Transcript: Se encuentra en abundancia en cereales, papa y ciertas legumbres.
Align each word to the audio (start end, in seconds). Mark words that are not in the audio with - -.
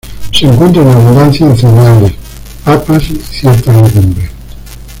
Se 0.31 0.47
encuentra 0.47 0.81
en 0.81 0.87
abundancia 0.87 1.45
en 1.45 1.55
cereales, 1.59 2.13
papa 2.65 2.95
y 2.97 3.17
ciertas 3.19 3.75
legumbres. 3.93 4.31